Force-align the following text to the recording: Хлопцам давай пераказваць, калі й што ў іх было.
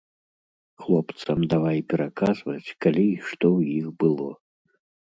Хлопцам 0.85 1.45
давай 1.53 1.79
пераказваць, 1.95 2.65
калі 2.87 3.03
й 3.13 3.31
што 3.31 3.45
ў 3.57 3.79
іх 3.79 3.87
было. 4.05 4.29